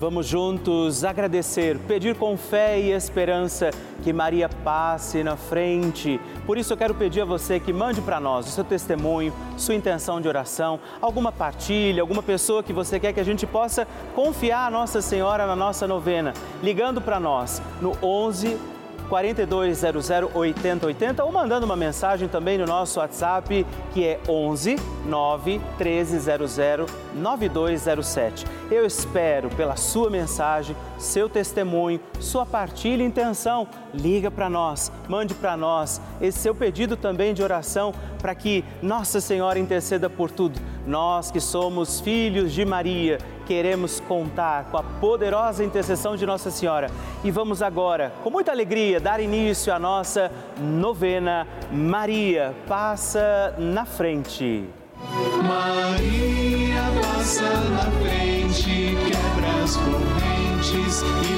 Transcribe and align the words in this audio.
Vamos 0.00 0.28
juntos 0.28 1.02
agradecer, 1.02 1.76
pedir 1.88 2.14
com 2.14 2.36
fé 2.36 2.78
e 2.78 2.92
esperança 2.92 3.70
que 4.04 4.12
Maria 4.12 4.48
passe 4.48 5.24
na 5.24 5.36
frente. 5.36 6.20
Por 6.46 6.56
isso 6.56 6.72
eu 6.72 6.76
quero 6.76 6.94
pedir 6.94 7.22
a 7.22 7.24
você 7.24 7.58
que 7.58 7.72
mande 7.72 8.00
para 8.00 8.20
nós 8.20 8.46
o 8.46 8.50
seu 8.50 8.62
testemunho, 8.62 9.32
sua 9.56 9.74
intenção 9.74 10.20
de 10.20 10.28
oração, 10.28 10.78
alguma 11.02 11.32
partilha, 11.32 12.00
alguma 12.00 12.22
pessoa 12.22 12.62
que 12.62 12.72
você 12.72 13.00
quer 13.00 13.12
que 13.12 13.18
a 13.18 13.24
gente 13.24 13.44
possa 13.44 13.88
confiar 14.14 14.68
a 14.68 14.70
Nossa 14.70 15.02
Senhora 15.02 15.48
na 15.48 15.56
nossa 15.56 15.84
novena, 15.88 16.32
ligando 16.62 17.00
para 17.00 17.18
nós 17.18 17.60
no 17.82 17.92
11 18.00 18.56
4200 19.08 20.10
8080 20.34 21.24
ou 21.24 21.32
mandando 21.32 21.66
uma 21.66 21.76
mensagem 21.76 22.28
também 22.28 22.58
no 22.58 22.66
nosso 22.66 23.00
WhatsApp 23.00 23.66
que 23.92 24.04
é 24.04 24.20
11 24.28 24.76
9 25.06 25.60
1300 25.78 26.56
9207. 27.14 28.46
Eu 28.70 28.84
espero 28.84 29.48
pela 29.50 29.76
sua 29.76 30.10
mensagem, 30.10 30.76
seu 30.98 31.28
testemunho, 31.28 32.00
sua 32.20 32.44
partilha 32.44 33.02
e 33.02 33.06
intenção. 33.06 33.66
Liga 33.94 34.30
para 34.30 34.50
nós, 34.50 34.92
mande 35.08 35.34
para 35.34 35.56
nós 35.56 36.00
esse 36.20 36.38
seu 36.38 36.54
pedido 36.54 36.96
também 36.96 37.32
de 37.32 37.42
oração 37.42 37.94
para 38.18 38.34
que 38.34 38.64
Nossa 38.82 39.20
Senhora 39.20 39.58
interceda 39.58 40.10
por 40.10 40.30
tudo. 40.30 40.60
Nós 40.86 41.30
que 41.30 41.40
somos 41.40 42.00
filhos 42.00 42.52
de 42.52 42.64
Maria, 42.64 43.18
queremos 43.48 43.98
contar 43.98 44.66
com 44.70 44.76
a 44.76 44.82
poderosa 44.82 45.64
intercessão 45.64 46.14
de 46.14 46.26
Nossa 46.26 46.50
Senhora. 46.50 46.90
E 47.24 47.30
vamos 47.30 47.62
agora, 47.62 48.12
com 48.22 48.28
muita 48.28 48.52
alegria, 48.52 49.00
dar 49.00 49.20
início 49.20 49.72
à 49.72 49.78
nossa 49.78 50.30
novena 50.60 51.46
Maria 51.72 52.54
Passa 52.68 53.54
na 53.58 53.86
Frente. 53.86 54.66
Maria 55.42 56.82
passa 57.00 57.48
na 57.70 57.90
frente, 58.02 58.96
quebra 59.06 59.62
as 59.64 59.76
correntes 59.76 61.02
e 61.02 61.37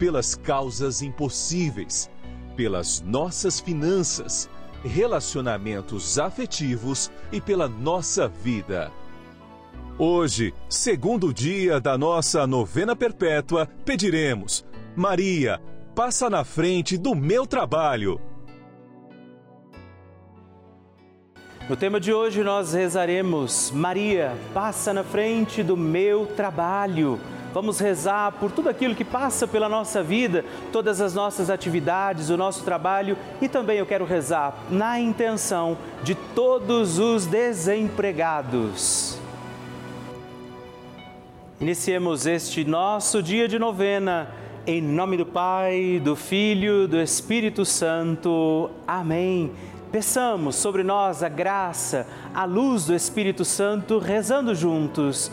pelas 0.00 0.34
causas 0.34 1.02
impossíveis, 1.02 2.10
pelas 2.56 3.02
nossas 3.02 3.60
finanças, 3.60 4.48
relacionamentos 4.82 6.18
afetivos 6.18 7.12
e 7.30 7.38
pela 7.38 7.68
nossa 7.68 8.26
vida. 8.26 8.90
Hoje, 9.98 10.54
segundo 10.70 11.34
dia 11.34 11.78
da 11.78 11.98
nossa 11.98 12.46
novena 12.46 12.96
perpétua, 12.96 13.68
pediremos: 13.84 14.64
Maria, 14.96 15.60
passa 15.94 16.30
na 16.30 16.44
frente 16.44 16.96
do 16.96 17.14
meu 17.14 17.46
trabalho. 17.46 18.18
No 21.68 21.76
tema 21.76 22.00
de 22.00 22.10
hoje 22.10 22.42
nós 22.42 22.72
rezaremos: 22.72 23.70
Maria, 23.70 24.34
passa 24.54 24.94
na 24.94 25.04
frente 25.04 25.62
do 25.62 25.76
meu 25.76 26.26
trabalho. 26.26 27.20
Vamos 27.52 27.80
rezar 27.80 28.32
por 28.32 28.52
tudo 28.52 28.68
aquilo 28.68 28.94
que 28.94 29.04
passa 29.04 29.46
pela 29.46 29.68
nossa 29.68 30.02
vida, 30.02 30.44
todas 30.70 31.00
as 31.00 31.14
nossas 31.14 31.50
atividades, 31.50 32.30
o 32.30 32.36
nosso 32.36 32.62
trabalho 32.64 33.16
e 33.40 33.48
também 33.48 33.78
eu 33.78 33.86
quero 33.86 34.04
rezar 34.04 34.54
na 34.70 35.00
intenção 35.00 35.76
de 36.02 36.14
todos 36.14 36.98
os 36.98 37.26
desempregados. 37.26 39.18
Iniciemos 41.60 42.24
este 42.24 42.64
nosso 42.64 43.22
dia 43.22 43.46
de 43.46 43.58
novena, 43.58 44.30
em 44.66 44.80
nome 44.80 45.16
do 45.16 45.26
Pai, 45.26 46.00
do 46.02 46.14
Filho, 46.14 46.86
do 46.86 46.98
Espírito 46.98 47.64
Santo. 47.64 48.70
Amém. 48.86 49.50
Peçamos 49.90 50.54
sobre 50.54 50.84
nós 50.84 51.22
a 51.22 51.28
graça, 51.28 52.06
a 52.32 52.44
luz 52.44 52.86
do 52.86 52.94
Espírito 52.94 53.44
Santo, 53.44 53.98
rezando 53.98 54.54
juntos. 54.54 55.32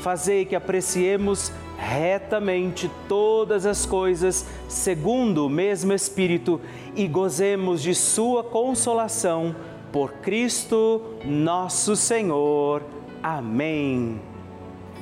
fazei 0.00 0.44
que 0.44 0.56
apreciemos 0.56 1.52
retamente 1.78 2.90
todas 3.08 3.64
as 3.64 3.86
coisas 3.86 4.46
segundo 4.68 5.46
o 5.46 5.50
mesmo 5.50 5.92
Espírito 5.92 6.60
e 6.94 7.06
gozemos 7.06 7.82
de 7.82 7.94
Sua 7.94 8.42
consolação 8.42 9.54
por 9.92 10.12
Cristo 10.14 11.02
nosso 11.24 11.96
Senhor. 11.96 12.82
Amém. 13.22 14.29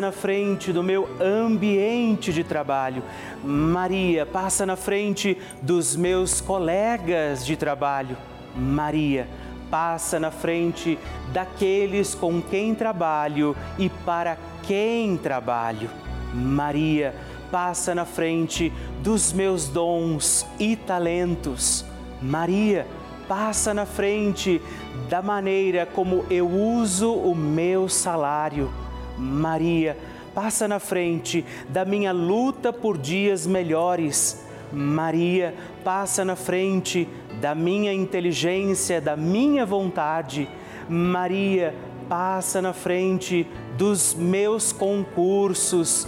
na 0.00 0.12
frente 0.12 0.72
do 0.72 0.82
meu 0.82 1.08
ambiente 1.20 2.32
de 2.32 2.44
trabalho. 2.44 3.02
Maria, 3.42 4.26
passa 4.26 4.66
na 4.66 4.76
frente 4.76 5.38
dos 5.62 5.96
meus 5.96 6.40
colegas 6.40 7.44
de 7.44 7.56
trabalho. 7.56 8.16
Maria, 8.54 9.26
passa 9.70 10.20
na 10.20 10.30
frente 10.30 10.98
daqueles 11.32 12.14
com 12.14 12.40
quem 12.40 12.74
trabalho 12.74 13.56
e 13.78 13.88
para 13.88 14.38
quem 14.62 15.16
trabalho. 15.16 15.90
Maria, 16.32 17.14
passa 17.50 17.94
na 17.94 18.04
frente 18.04 18.72
dos 19.02 19.32
meus 19.32 19.68
dons 19.68 20.46
e 20.58 20.76
talentos. 20.76 21.84
Maria, 22.20 22.86
passa 23.28 23.72
na 23.72 23.86
frente 23.86 24.60
da 25.08 25.22
maneira 25.22 25.86
como 25.86 26.24
eu 26.30 26.48
uso 26.48 27.12
o 27.12 27.34
meu 27.34 27.88
salário. 27.88 28.70
Maria, 29.18 29.96
passa 30.34 30.66
na 30.66 30.78
frente 30.78 31.44
da 31.68 31.84
minha 31.84 32.12
luta 32.12 32.72
por 32.72 32.98
dias 32.98 33.46
melhores. 33.46 34.44
Maria, 34.72 35.54
passa 35.84 36.24
na 36.24 36.34
frente 36.34 37.08
da 37.40 37.54
minha 37.54 37.92
inteligência, 37.92 39.00
da 39.00 39.16
minha 39.16 39.64
vontade. 39.64 40.48
Maria, 40.88 41.74
passa 42.08 42.60
na 42.60 42.72
frente 42.72 43.46
dos 43.76 44.14
meus 44.14 44.72
concursos, 44.72 46.06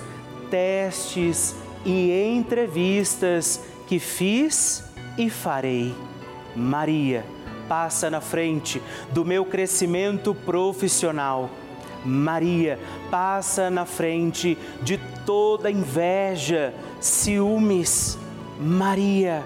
testes 0.50 1.54
e 1.84 2.12
entrevistas 2.36 3.62
que 3.86 3.98
fiz 3.98 4.84
e 5.16 5.30
farei. 5.30 5.94
Maria, 6.54 7.24
passa 7.68 8.10
na 8.10 8.20
frente 8.20 8.82
do 9.12 9.24
meu 9.24 9.44
crescimento 9.44 10.34
profissional. 10.34 11.50
Maria, 12.04 12.78
passa 13.10 13.70
na 13.70 13.84
frente 13.84 14.56
de 14.82 14.98
toda 15.24 15.70
inveja, 15.70 16.72
ciúmes. 17.00 18.18
Maria, 18.58 19.44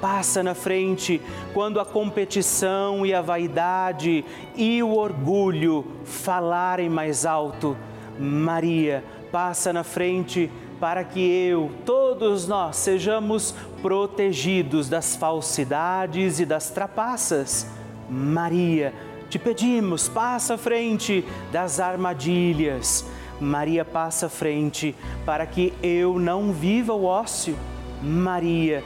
passa 0.00 0.42
na 0.42 0.54
frente 0.54 1.20
quando 1.54 1.78
a 1.78 1.84
competição 1.84 3.06
e 3.06 3.14
a 3.14 3.22
vaidade 3.22 4.24
e 4.56 4.82
o 4.82 4.96
orgulho 4.96 5.86
falarem 6.04 6.88
mais 6.88 7.24
alto. 7.24 7.76
Maria, 8.18 9.04
passa 9.30 9.72
na 9.72 9.84
frente 9.84 10.50
para 10.80 11.04
que 11.04 11.20
eu, 11.20 11.70
todos 11.86 12.48
nós, 12.48 12.76
sejamos 12.76 13.54
protegidos 13.80 14.88
das 14.88 15.14
falsidades 15.14 16.40
e 16.40 16.44
das 16.44 16.70
trapaças. 16.70 17.68
Maria, 18.10 18.92
te 19.32 19.38
pedimos, 19.38 20.10
passa 20.10 20.56
à 20.56 20.58
frente 20.58 21.24
das 21.50 21.80
armadilhas. 21.80 23.02
Maria, 23.40 23.82
passa 23.82 24.26
à 24.26 24.28
frente 24.28 24.94
para 25.24 25.46
que 25.46 25.72
eu 25.82 26.18
não 26.18 26.52
viva 26.52 26.92
o 26.92 27.06
ócio. 27.06 27.56
Maria, 28.02 28.84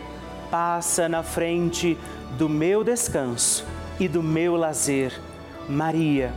passa 0.48 1.08
na 1.08 1.24
frente 1.24 1.98
do 2.38 2.48
meu 2.48 2.84
descanso 2.84 3.66
e 3.98 4.06
do 4.06 4.22
meu 4.22 4.54
lazer. 4.54 5.20
Maria, 5.68 6.32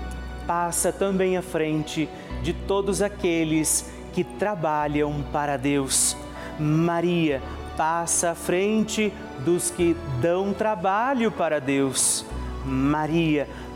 passa 0.47 0.91
também 0.91 1.37
à 1.37 1.43
frente 1.43 2.09
de 2.41 2.51
todos 2.51 3.03
aqueles 3.03 3.93
que 4.11 4.23
trabalham 4.23 5.23
para 5.31 5.55
Deus. 5.55 6.17
Maria 6.59 7.43
passa 7.77 8.31
à 8.31 8.35
frente 8.35 9.13
dos 9.45 9.69
que 9.69 9.95
dão 10.19 10.51
trabalho 10.51 11.31
para 11.31 11.61
Deus. 11.61 12.25
Maria 12.65 13.47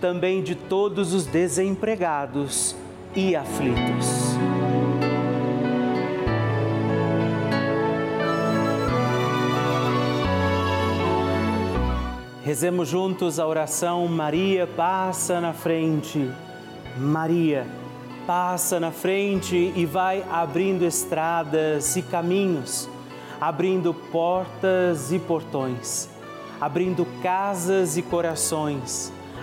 também 0.00 0.42
de 0.42 0.54
todos 0.54 1.12
os 1.12 1.26
desempregados 1.26 2.76
e 3.14 3.34
aflitos. 3.34 4.36
Rezemos 12.46 12.88
juntos 12.88 13.40
a 13.40 13.46
oração 13.46 14.06
Maria 14.06 14.68
passa 14.68 15.40
na 15.40 15.52
frente. 15.52 16.30
Maria 16.96 17.66
passa 18.24 18.78
na 18.78 18.92
frente 18.92 19.72
e 19.74 19.84
vai 19.84 20.24
abrindo 20.30 20.84
estradas 20.84 21.96
e 21.96 22.02
caminhos, 22.02 22.88
abrindo 23.40 23.92
portas 23.92 25.10
e 25.10 25.18
portões, 25.18 26.08
abrindo 26.60 27.04
casas 27.20 27.96
e 27.96 28.02
corações. 28.02 29.15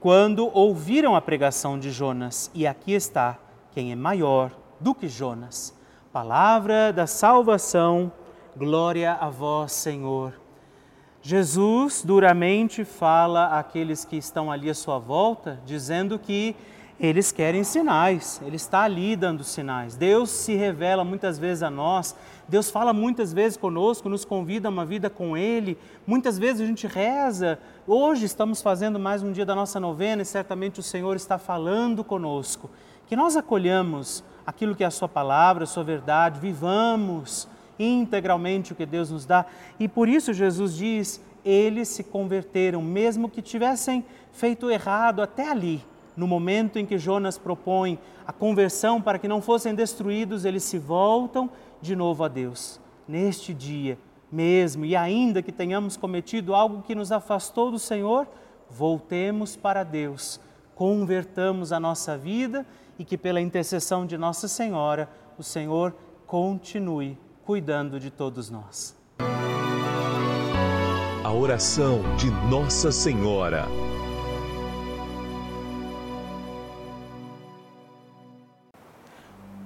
quando 0.00 0.50
ouviram 0.54 1.14
a 1.14 1.20
pregação 1.20 1.78
de 1.78 1.90
Jonas. 1.90 2.50
E 2.54 2.66
aqui 2.66 2.92
está 2.92 3.38
quem 3.72 3.92
é 3.92 3.94
maior 3.94 4.50
do 4.80 4.94
que 4.94 5.06
Jonas. 5.06 5.78
Palavra 6.10 6.92
da 6.92 7.06
salvação, 7.06 8.10
glória 8.56 9.12
a 9.12 9.28
vós, 9.28 9.72
Senhor. 9.72 10.32
Jesus 11.22 12.02
duramente 12.02 12.82
fala 12.82 13.58
àqueles 13.58 14.04
que 14.04 14.16
estão 14.16 14.50
ali 14.50 14.70
à 14.70 14.74
sua 14.74 14.98
volta, 14.98 15.60
dizendo 15.66 16.18
que 16.18 16.56
eles 17.00 17.32
querem 17.32 17.64
sinais, 17.64 18.42
ele 18.44 18.56
está 18.56 18.82
ali 18.82 19.16
dando 19.16 19.42
sinais. 19.42 19.96
Deus 19.96 20.28
se 20.28 20.54
revela 20.54 21.02
muitas 21.02 21.38
vezes 21.38 21.62
a 21.62 21.70
nós, 21.70 22.14
Deus 22.46 22.70
fala 22.70 22.92
muitas 22.92 23.32
vezes 23.32 23.56
conosco, 23.56 24.06
nos 24.06 24.22
convida 24.22 24.68
a 24.68 24.70
uma 24.70 24.84
vida 24.84 25.08
com 25.08 25.34
Ele. 25.34 25.78
Muitas 26.06 26.38
vezes 26.38 26.60
a 26.60 26.66
gente 26.66 26.86
reza. 26.86 27.58
Hoje 27.86 28.26
estamos 28.26 28.60
fazendo 28.60 28.98
mais 28.98 29.22
um 29.22 29.32
dia 29.32 29.46
da 29.46 29.54
nossa 29.54 29.80
novena 29.80 30.20
e 30.20 30.26
certamente 30.26 30.80
o 30.80 30.82
Senhor 30.82 31.16
está 31.16 31.38
falando 31.38 32.04
conosco. 32.04 32.68
Que 33.06 33.16
nós 33.16 33.34
acolhamos 33.34 34.22
aquilo 34.46 34.76
que 34.76 34.84
é 34.84 34.86
a 34.86 34.90
Sua 34.90 35.08
palavra, 35.08 35.64
a 35.64 35.66
Sua 35.66 35.82
verdade, 35.82 36.38
vivamos 36.38 37.48
integralmente 37.78 38.74
o 38.74 38.76
que 38.76 38.84
Deus 38.84 39.10
nos 39.10 39.24
dá. 39.24 39.46
E 39.78 39.88
por 39.88 40.06
isso 40.06 40.34
Jesus 40.34 40.76
diz: 40.76 41.18
eles 41.42 41.88
se 41.88 42.04
converteram, 42.04 42.82
mesmo 42.82 43.30
que 43.30 43.40
tivessem 43.40 44.04
feito 44.32 44.70
errado 44.70 45.22
até 45.22 45.48
ali 45.50 45.82
no 46.16 46.26
momento 46.26 46.78
em 46.78 46.86
que 46.86 46.98
Jonas 46.98 47.38
propõe 47.38 47.98
a 48.26 48.32
conversão 48.32 49.00
para 49.00 49.18
que 49.18 49.28
não 49.28 49.40
fossem 49.40 49.74
destruídos, 49.74 50.44
eles 50.44 50.62
se 50.62 50.78
voltam 50.78 51.50
de 51.80 51.96
novo 51.96 52.24
a 52.24 52.28
Deus. 52.28 52.80
Neste 53.06 53.52
dia 53.52 53.98
mesmo, 54.30 54.84
e 54.84 54.94
ainda 54.94 55.42
que 55.42 55.50
tenhamos 55.50 55.96
cometido 55.96 56.54
algo 56.54 56.82
que 56.82 56.94
nos 56.94 57.10
afastou 57.10 57.70
do 57.70 57.78
Senhor, 57.78 58.28
voltemos 58.68 59.56
para 59.56 59.82
Deus, 59.82 60.40
convertamos 60.74 61.72
a 61.72 61.80
nossa 61.80 62.16
vida 62.16 62.64
e 62.98 63.04
que 63.04 63.18
pela 63.18 63.40
intercessão 63.40 64.06
de 64.06 64.16
Nossa 64.16 64.46
Senhora, 64.46 65.08
o 65.36 65.42
Senhor 65.42 65.94
continue 66.26 67.18
cuidando 67.44 67.98
de 67.98 68.10
todos 68.10 68.50
nós. 68.50 68.96
A 71.24 71.32
oração 71.32 72.02
de 72.16 72.30
Nossa 72.48 72.92
Senhora. 72.92 73.66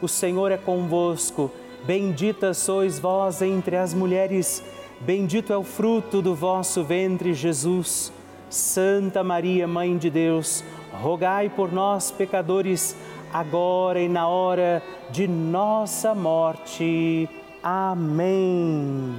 o 0.00 0.08
Senhor 0.08 0.52
é 0.52 0.56
convosco. 0.56 1.50
Bendita 1.84 2.52
sois 2.54 2.98
vós 2.98 3.40
entre 3.40 3.76
as 3.76 3.94
mulheres, 3.94 4.62
bendito 5.00 5.52
é 5.52 5.56
o 5.56 5.62
fruto 5.62 6.20
do 6.20 6.34
vosso 6.34 6.82
ventre, 6.82 7.32
Jesus. 7.32 8.12
Santa 8.50 9.22
Maria, 9.22 9.66
Mãe 9.66 9.96
de 9.96 10.10
Deus, 10.10 10.64
rogai 10.92 11.48
por 11.48 11.70
nós, 11.70 12.10
pecadores, 12.10 12.96
agora 13.32 14.00
e 14.00 14.08
na 14.08 14.26
hora 14.26 14.82
de 15.10 15.28
nossa 15.28 16.14
morte. 16.14 17.28
Amém. 17.62 19.14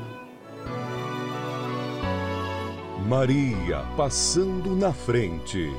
Maria 3.08 3.84
passando 3.98 4.76
na 4.76 4.94
frente. 4.94 5.72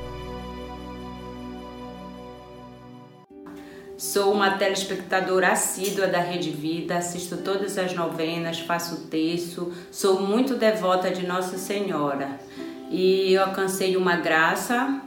Sou 4.01 4.33
uma 4.33 4.57
telespectadora 4.57 5.49
assídua 5.49 6.07
da 6.07 6.17
Rede 6.17 6.49
Vida, 6.49 6.97
assisto 6.97 7.37
todas 7.37 7.77
as 7.77 7.93
novenas, 7.93 8.59
faço 8.59 9.05
terço, 9.11 9.71
sou 9.91 10.19
muito 10.19 10.55
devota 10.55 11.11
de 11.11 11.23
Nossa 11.27 11.55
Senhora. 11.55 12.39
E 12.89 13.31
eu 13.31 13.43
alcancei 13.43 13.95
uma 13.95 14.15
graça 14.15 14.99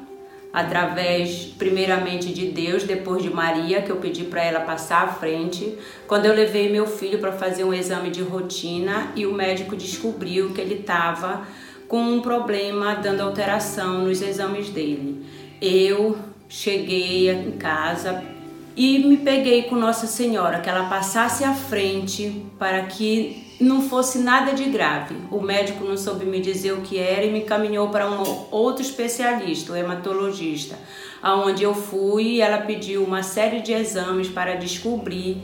através, 0.53 1.47
primeiramente, 1.59 2.33
de 2.33 2.47
Deus, 2.47 2.85
depois 2.85 3.21
de 3.21 3.31
Maria, 3.31 3.83
que 3.83 3.91
eu 3.91 3.97
pedi 3.97 4.23
para 4.23 4.45
ela 4.45 4.61
passar 4.61 5.03
à 5.03 5.09
frente, 5.09 5.77
quando 6.07 6.27
eu 6.27 6.33
levei 6.33 6.71
meu 6.71 6.87
filho 6.87 7.19
para 7.19 7.33
fazer 7.33 7.65
um 7.65 7.75
exame 7.75 8.11
de 8.11 8.23
rotina 8.23 9.11
e 9.17 9.27
o 9.27 9.35
médico 9.35 9.75
descobriu 9.75 10.53
que 10.55 10.61
ele 10.61 10.77
estava 10.77 11.45
com 11.89 12.01
um 12.01 12.21
problema 12.21 12.95
dando 12.95 13.23
alteração 13.23 14.05
nos 14.05 14.23
exames 14.23 14.71
dele. 14.71 15.27
Eu 15.61 16.17
cheguei 16.49 17.29
em 17.29 17.51
casa, 17.59 18.34
e 18.77 18.99
me 19.01 19.19
peguei 19.19 19.65
com 19.65 19.77
Nossa 19.77 20.07
Senhora, 20.07 20.61
que 20.61 20.69
ela 20.69 20.89
passasse 20.89 21.45
à 21.45 21.55
frente 21.55 22.45
para 22.59 22.83
que 22.83 23.45
não 23.61 23.83
fosse 23.83 24.19
nada 24.19 24.53
de 24.53 24.65
grave. 24.65 25.15
O 25.31 25.41
médico 25.41 25.85
não 25.85 25.97
soube 25.97 26.25
me 26.25 26.41
dizer 26.41 26.73
o 26.73 26.81
que 26.81 26.99
era 26.99 27.25
e 27.25 27.31
me 27.31 27.43
caminhou 27.43 27.89
para 27.89 28.11
um 28.11 28.47
outro 28.51 28.83
especialista, 28.83 29.73
o 29.73 29.77
hematologista, 29.77 30.77
aonde 31.23 31.63
eu 31.63 31.75
fui 31.75 32.25
e 32.25 32.41
ela 32.41 32.59
pediu 32.59 33.05
uma 33.05 33.23
série 33.23 33.61
de 33.61 33.73
exames 33.73 34.29
para 34.29 34.57
descobrir 34.57 35.43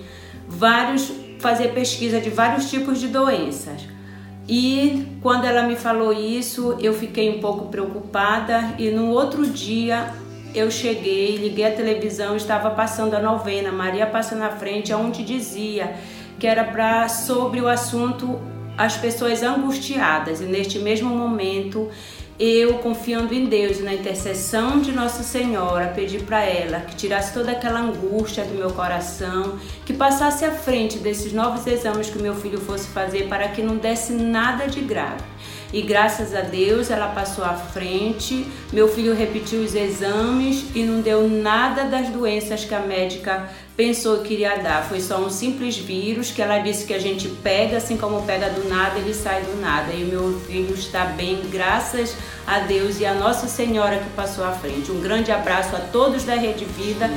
vários, 0.49 1.12
fazer 1.38 1.72
pesquisa 1.72 2.20
de 2.20 2.30
vários 2.30 2.68
tipos 2.68 2.99
de 2.99 3.06
doenças. 3.08 3.82
E 4.49 5.06
quando 5.22 5.44
ela 5.44 5.62
me 5.62 5.76
falou 5.76 6.12
isso, 6.12 6.76
eu 6.80 6.92
fiquei 6.92 7.30
um 7.30 7.40
pouco 7.40 7.66
preocupada 7.66 8.75
e 8.76 8.90
no 8.90 9.10
outro 9.10 9.46
dia 9.46 10.12
eu 10.54 10.71
cheguei, 10.71 11.37
liguei 11.37 11.64
a 11.64 11.73
televisão, 11.73 12.37
estava 12.37 12.71
passando 12.71 13.14
a 13.14 13.21
novena, 13.21 13.71
Maria 13.71 14.07
passa 14.07 14.35
na 14.35 14.50
frente, 14.50 14.92
onde 14.92 15.23
dizia 15.23 15.95
que 16.38 16.47
era 16.47 16.64
para 16.64 17.09
sobre 17.09 17.61
o 17.61 17.69
assunto 17.69 18.40
as 18.76 18.97
pessoas 18.97 19.42
angustiadas. 19.42 20.40
E 20.40 20.45
neste 20.45 20.78
mesmo 20.78 21.11
momento, 21.11 21.88
eu 22.38 22.78
confiando 22.78 23.35
em 23.35 23.45
Deus 23.45 23.78
e 23.78 23.83
na 23.83 23.92
intercessão 23.92 24.80
de 24.80 24.90
Nossa 24.90 25.23
Senhora, 25.23 25.92
pedi 25.95 26.19
para 26.19 26.42
ela 26.42 26.80
que 26.80 26.97
tirasse 26.97 27.35
toda 27.35 27.52
aquela 27.52 27.80
angústia 27.80 28.45
do 28.45 28.54
meu 28.54 28.71
coração, 28.71 29.59
que 29.85 29.92
passasse 29.92 30.45
à 30.47 30.50
frente 30.50 30.99
desses 30.99 31.33
novos 31.33 31.66
exames 31.66 32.09
que 32.09 32.21
meu 32.21 32.35
filho 32.35 32.59
fosse 32.59 32.88
fazer 32.88 33.28
para 33.28 33.49
que 33.49 33.62
não 33.62 33.76
desse 33.76 34.14
nada 34.14 34.66
de 34.66 34.80
grave 34.80 35.23
e 35.73 35.83
graças 35.83 36.35
a 36.35 36.41
Deus 36.41 36.91
ela 36.91 37.09
passou 37.09 37.45
à 37.45 37.55
frente. 37.55 38.47
Meu 38.73 38.89
filho 38.89 39.15
repetiu 39.15 39.61
os 39.61 39.75
exames 39.75 40.65
e 40.75 40.83
não 40.83 41.00
deu 41.00 41.29
nada 41.29 41.85
das 41.85 42.09
doenças 42.09 42.65
que 42.65 42.75
a 42.75 42.81
médica 42.81 43.49
pensou 43.77 44.19
que 44.19 44.35
iria 44.35 44.57
dar. 44.59 44.85
Foi 44.85 45.00
só 45.00 45.19
um 45.19 45.31
simples 45.31 45.77
vírus 45.77 46.31
que 46.31 46.43
ela 46.43 46.59
disse 46.59 46.85
que 46.85 46.93
a 46.93 46.99
gente 46.99 47.29
pega, 47.29 47.77
assim 47.77 47.97
como 47.97 48.23
pega 48.23 48.50
do 48.50 48.69
nada, 48.69 48.99
ele 48.99 49.15
sai 49.15 49.43
do 49.43 49.61
nada. 49.61 49.93
E 49.93 50.05
meu 50.05 50.41
filho 50.47 50.75
está 50.75 51.05
bem, 51.05 51.41
graças 51.50 52.17
a 52.47 52.59
Deus 52.61 53.00
e 53.00 53.07
a 53.07 53.15
Nossa 53.15 53.47
Senhora 53.47 53.99
que 53.99 54.11
passou 54.11 54.45
à 54.45 54.53
frente. 54.53 54.91
Um 54.91 55.00
grande 55.00 55.31
abraço 55.31 55.75
a 55.77 55.81
todos 55.81 56.25
da 56.25 56.35
Rede 56.35 56.65
Vida. 56.65 57.09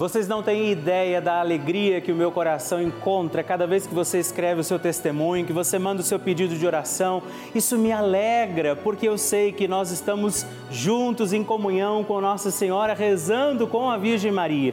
Vocês 0.00 0.26
não 0.26 0.42
têm 0.42 0.70
ideia 0.70 1.20
da 1.20 1.40
alegria 1.40 2.00
que 2.00 2.10
o 2.10 2.16
meu 2.16 2.32
coração 2.32 2.80
encontra 2.80 3.44
cada 3.44 3.66
vez 3.66 3.86
que 3.86 3.94
você 3.94 4.18
escreve 4.18 4.62
o 4.62 4.64
seu 4.64 4.78
testemunho, 4.78 5.44
que 5.44 5.52
você 5.52 5.78
manda 5.78 6.00
o 6.00 6.02
seu 6.02 6.18
pedido 6.18 6.56
de 6.56 6.66
oração. 6.66 7.22
Isso 7.54 7.76
me 7.76 7.92
alegra, 7.92 8.74
porque 8.74 9.06
eu 9.06 9.18
sei 9.18 9.52
que 9.52 9.68
nós 9.68 9.90
estamos 9.90 10.46
juntos 10.70 11.34
em 11.34 11.44
comunhão 11.44 12.02
com 12.02 12.18
Nossa 12.18 12.50
Senhora, 12.50 12.94
rezando 12.94 13.66
com 13.66 13.90
a 13.90 13.98
Virgem 13.98 14.32
Maria. 14.32 14.72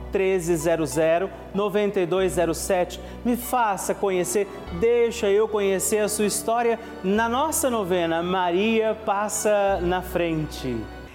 1300 0.13 0.95
9207. 1.53 2.99
Me 3.23 3.35
faça 3.35 3.93
conhecer, 3.93 4.47
deixa 4.79 5.29
eu 5.29 5.47
conhecer 5.47 5.99
a 5.99 6.09
sua 6.09 6.25
história 6.25 6.79
na 7.03 7.27
nossa 7.27 7.69
novena 7.69 8.21
Maria 8.21 8.95
Passa 9.05 9.79
na 9.81 10.01
Frente. 10.01 11.00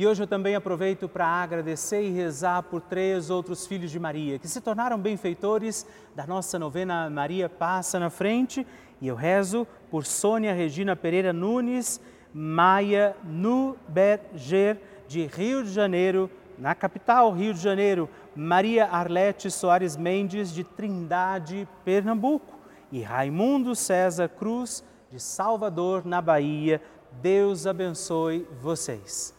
E 0.00 0.06
hoje 0.06 0.22
eu 0.22 0.26
também 0.26 0.54
aproveito 0.54 1.06
para 1.10 1.26
agradecer 1.26 2.00
e 2.00 2.08
rezar 2.08 2.62
por 2.62 2.80
três 2.80 3.28
outros 3.28 3.66
filhos 3.66 3.90
de 3.90 4.00
Maria 4.00 4.38
que 4.38 4.48
se 4.48 4.58
tornaram 4.58 4.98
benfeitores 4.98 5.86
da 6.16 6.26
nossa 6.26 6.58
novena 6.58 7.10
Maria 7.10 7.50
Passa 7.50 8.00
na 8.00 8.08
Frente. 8.08 8.66
E 8.98 9.08
eu 9.08 9.14
rezo 9.14 9.66
por 9.90 10.06
Sônia 10.06 10.54
Regina 10.54 10.96
Pereira 10.96 11.34
Nunes, 11.34 12.00
Maia 12.32 13.14
Nuberger, 13.22 14.80
de 15.06 15.26
Rio 15.26 15.62
de 15.64 15.70
Janeiro, 15.70 16.30
na 16.56 16.74
capital 16.74 17.30
Rio 17.30 17.52
de 17.52 17.60
Janeiro, 17.60 18.08
Maria 18.34 18.86
Arlete 18.86 19.50
Soares 19.50 19.98
Mendes, 19.98 20.50
de 20.50 20.64
Trindade, 20.64 21.68
Pernambuco, 21.84 22.58
e 22.90 23.02
Raimundo 23.02 23.76
César 23.76 24.30
Cruz, 24.30 24.82
de 25.10 25.20
Salvador, 25.20 26.06
na 26.06 26.22
Bahia. 26.22 26.80
Deus 27.20 27.66
abençoe 27.66 28.48
vocês. 28.62 29.38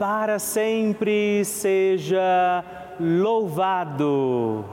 para 0.00 0.38
sempre 0.38 1.44
seja 1.44 2.64
louvado. 2.98 4.64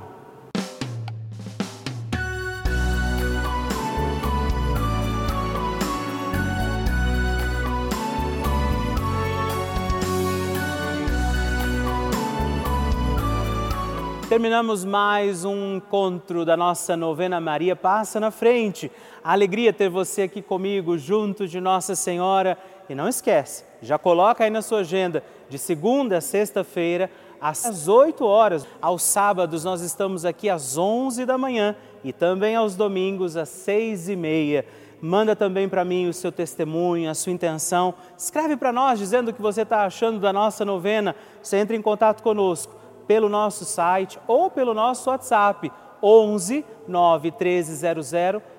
Terminamos 14.29 14.85
mais 14.85 15.43
um 15.43 15.75
encontro 15.75 16.45
da 16.45 16.55
nossa 16.55 16.95
novena 16.95 17.41
Maria 17.41 17.75
Passa 17.75 18.17
na 18.17 18.31
Frente. 18.31 18.89
A 19.21 19.33
alegria 19.33 19.73
ter 19.73 19.89
você 19.89 20.21
aqui 20.21 20.41
comigo, 20.41 20.97
junto 20.97 21.45
de 21.45 21.59
Nossa 21.59 21.95
Senhora. 21.95 22.57
E 22.87 22.95
não 22.95 23.09
esquece, 23.09 23.65
já 23.81 23.97
coloca 23.97 24.43
aí 24.43 24.49
na 24.49 24.61
sua 24.61 24.79
agenda, 24.79 25.23
de 25.49 25.57
segunda 25.57 26.17
a 26.17 26.21
sexta-feira, 26.21 27.09
às 27.39 27.87
8 27.87 28.25
horas. 28.25 28.67
Aos 28.81 29.03
sábados 29.03 29.63
nós 29.63 29.81
estamos 29.81 30.25
aqui 30.25 30.49
às 30.49 30.77
11 30.77 31.25
da 31.25 31.37
manhã 31.37 31.75
e 32.03 32.11
também 32.11 32.55
aos 32.55 32.75
domingos 32.75 33.37
às 33.37 33.49
6 33.49 34.09
e 34.09 34.15
meia. 34.15 34.65
Manda 34.99 35.35
também 35.35 35.69
para 35.69 35.85
mim 35.85 36.07
o 36.07 36.13
seu 36.13 36.31
testemunho, 36.31 37.09
a 37.09 37.13
sua 37.13 37.31
intenção. 37.31 37.93
Escreve 38.17 38.57
para 38.57 38.73
nós 38.73 38.97
dizendo 38.97 39.29
o 39.29 39.33
que 39.33 39.41
você 39.41 39.61
está 39.61 39.85
achando 39.85 40.19
da 40.19 40.33
nossa 40.33 40.65
novena. 40.65 41.15
Você 41.41 41.57
entra 41.57 41.75
em 41.75 41.81
contato 41.81 42.23
conosco 42.23 42.75
pelo 43.05 43.29
nosso 43.29 43.63
site 43.63 44.19
ou 44.27 44.49
pelo 44.49 44.73
nosso 44.73 45.09
WhatsApp 45.09 45.71
11 46.01 46.65
9 46.87 47.31
1300 47.31 48.11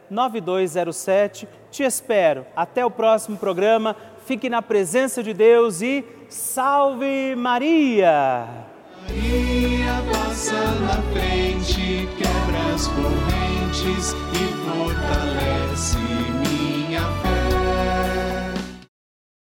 9207. 0.09 1.48
Te 1.70 1.83
espero. 1.83 2.46
Até 2.54 2.85
o 2.85 2.90
próximo 2.90 3.37
programa 3.37 3.96
fique 4.28 4.50
na 4.50 4.60
presença 4.60 5.22
de 5.22 5.32
Deus 5.32 5.80
e 5.80 6.04
salve 6.28 7.34
Maria! 7.34 8.46
Maria 9.08 10.02
passa 10.12 10.52
na 10.52 11.00
frente, 11.14 12.06
quebra 12.18 12.74
as 12.74 12.88
correntes 12.88 14.14
e 14.34 14.44
fortalece 14.66 16.08